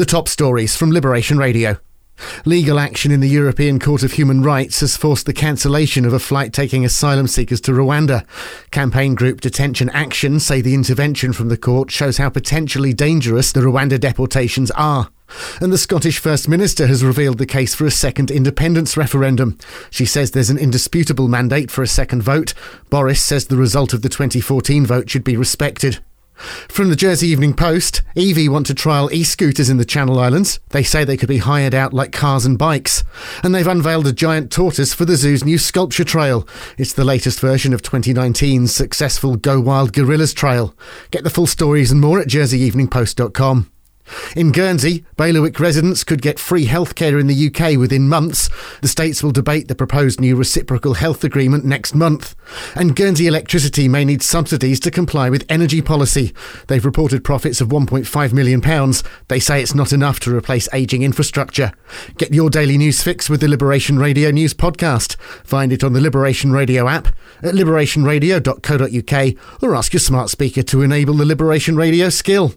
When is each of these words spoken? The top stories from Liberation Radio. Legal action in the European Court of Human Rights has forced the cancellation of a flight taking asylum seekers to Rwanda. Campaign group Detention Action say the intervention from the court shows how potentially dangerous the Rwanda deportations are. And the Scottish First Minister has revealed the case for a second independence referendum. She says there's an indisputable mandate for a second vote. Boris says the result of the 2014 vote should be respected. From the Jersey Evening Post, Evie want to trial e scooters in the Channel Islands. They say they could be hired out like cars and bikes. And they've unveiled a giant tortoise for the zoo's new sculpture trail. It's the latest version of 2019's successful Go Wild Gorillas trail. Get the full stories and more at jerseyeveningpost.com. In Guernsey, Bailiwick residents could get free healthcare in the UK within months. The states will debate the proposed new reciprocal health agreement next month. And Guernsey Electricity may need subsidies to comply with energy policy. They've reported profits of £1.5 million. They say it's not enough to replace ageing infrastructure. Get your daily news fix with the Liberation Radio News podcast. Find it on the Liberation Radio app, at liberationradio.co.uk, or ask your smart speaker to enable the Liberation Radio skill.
The 0.00 0.06
top 0.06 0.30
stories 0.30 0.76
from 0.76 0.92
Liberation 0.92 1.36
Radio. 1.36 1.76
Legal 2.46 2.78
action 2.78 3.12
in 3.12 3.20
the 3.20 3.28
European 3.28 3.78
Court 3.78 4.02
of 4.02 4.12
Human 4.12 4.42
Rights 4.42 4.80
has 4.80 4.96
forced 4.96 5.26
the 5.26 5.34
cancellation 5.34 6.06
of 6.06 6.14
a 6.14 6.18
flight 6.18 6.54
taking 6.54 6.86
asylum 6.86 7.26
seekers 7.26 7.60
to 7.60 7.72
Rwanda. 7.72 8.24
Campaign 8.70 9.14
group 9.14 9.42
Detention 9.42 9.90
Action 9.90 10.40
say 10.40 10.62
the 10.62 10.72
intervention 10.72 11.34
from 11.34 11.50
the 11.50 11.58
court 11.58 11.90
shows 11.90 12.16
how 12.16 12.30
potentially 12.30 12.94
dangerous 12.94 13.52
the 13.52 13.60
Rwanda 13.60 14.00
deportations 14.00 14.70
are. 14.70 15.10
And 15.60 15.70
the 15.70 15.76
Scottish 15.76 16.18
First 16.18 16.48
Minister 16.48 16.86
has 16.86 17.04
revealed 17.04 17.36
the 17.36 17.44
case 17.44 17.74
for 17.74 17.84
a 17.84 17.90
second 17.90 18.30
independence 18.30 18.96
referendum. 18.96 19.58
She 19.90 20.06
says 20.06 20.30
there's 20.30 20.48
an 20.48 20.56
indisputable 20.56 21.28
mandate 21.28 21.70
for 21.70 21.82
a 21.82 21.86
second 21.86 22.22
vote. 22.22 22.54
Boris 22.88 23.22
says 23.22 23.48
the 23.48 23.58
result 23.58 23.92
of 23.92 24.00
the 24.00 24.08
2014 24.08 24.86
vote 24.86 25.10
should 25.10 25.24
be 25.24 25.36
respected. 25.36 26.02
From 26.68 26.88
the 26.88 26.96
Jersey 26.96 27.28
Evening 27.28 27.54
Post, 27.54 28.02
Evie 28.14 28.48
want 28.48 28.66
to 28.66 28.74
trial 28.74 29.08
e 29.12 29.22
scooters 29.22 29.68
in 29.68 29.76
the 29.76 29.84
Channel 29.84 30.18
Islands. 30.18 30.60
They 30.70 30.82
say 30.82 31.04
they 31.04 31.16
could 31.16 31.28
be 31.28 31.38
hired 31.38 31.74
out 31.74 31.92
like 31.92 32.12
cars 32.12 32.46
and 32.46 32.58
bikes. 32.58 33.04
And 33.42 33.54
they've 33.54 33.66
unveiled 33.66 34.06
a 34.06 34.12
giant 34.12 34.50
tortoise 34.50 34.94
for 34.94 35.04
the 35.04 35.16
zoo's 35.16 35.44
new 35.44 35.58
sculpture 35.58 36.04
trail. 36.04 36.46
It's 36.78 36.92
the 36.92 37.04
latest 37.04 37.40
version 37.40 37.72
of 37.72 37.82
2019's 37.82 38.74
successful 38.74 39.36
Go 39.36 39.60
Wild 39.60 39.92
Gorillas 39.92 40.32
trail. 40.32 40.74
Get 41.10 41.24
the 41.24 41.30
full 41.30 41.46
stories 41.46 41.90
and 41.90 42.00
more 42.00 42.20
at 42.20 42.28
jerseyeveningpost.com. 42.28 43.70
In 44.36 44.52
Guernsey, 44.52 45.04
Bailiwick 45.16 45.58
residents 45.60 46.04
could 46.04 46.22
get 46.22 46.38
free 46.38 46.66
healthcare 46.66 47.20
in 47.20 47.26
the 47.26 47.46
UK 47.46 47.78
within 47.78 48.08
months. 48.08 48.48
The 48.80 48.88
states 48.88 49.22
will 49.22 49.30
debate 49.30 49.68
the 49.68 49.74
proposed 49.74 50.20
new 50.20 50.36
reciprocal 50.36 50.94
health 50.94 51.24
agreement 51.24 51.64
next 51.64 51.94
month. 51.94 52.34
And 52.74 52.96
Guernsey 52.96 53.26
Electricity 53.26 53.88
may 53.88 54.04
need 54.04 54.22
subsidies 54.22 54.80
to 54.80 54.90
comply 54.90 55.30
with 55.30 55.46
energy 55.48 55.82
policy. 55.82 56.34
They've 56.68 56.84
reported 56.84 57.24
profits 57.24 57.60
of 57.60 57.68
£1.5 57.68 58.32
million. 58.32 58.60
They 59.28 59.40
say 59.40 59.62
it's 59.62 59.74
not 59.74 59.92
enough 59.92 60.20
to 60.20 60.36
replace 60.36 60.68
ageing 60.72 61.02
infrastructure. 61.02 61.72
Get 62.16 62.32
your 62.32 62.50
daily 62.50 62.78
news 62.78 63.02
fix 63.02 63.28
with 63.28 63.40
the 63.40 63.48
Liberation 63.48 63.98
Radio 63.98 64.30
News 64.30 64.54
podcast. 64.54 65.16
Find 65.44 65.72
it 65.72 65.84
on 65.84 65.92
the 65.92 66.00
Liberation 66.00 66.52
Radio 66.52 66.88
app, 66.88 67.08
at 67.42 67.54
liberationradio.co.uk, 67.54 69.62
or 69.62 69.74
ask 69.74 69.92
your 69.92 70.00
smart 70.00 70.30
speaker 70.30 70.62
to 70.62 70.82
enable 70.82 71.14
the 71.14 71.24
Liberation 71.24 71.76
Radio 71.76 72.08
skill. 72.08 72.54